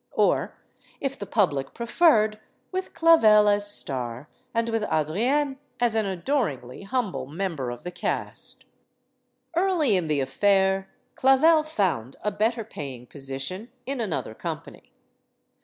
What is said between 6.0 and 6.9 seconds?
adoringly